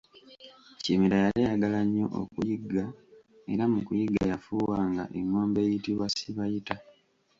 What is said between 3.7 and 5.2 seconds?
mu kuyigga yafuuwanga